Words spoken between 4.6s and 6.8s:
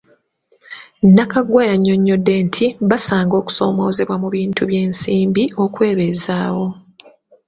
by'ensimbi okwebeezaawo.